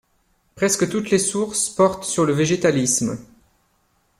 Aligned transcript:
Presque 0.55 0.89
toutes 0.89 1.11
les 1.11 1.19
sources 1.19 1.69
portent 1.69 2.05
sur 2.05 2.25
le 2.25 2.33
végétalisme. 2.33 3.19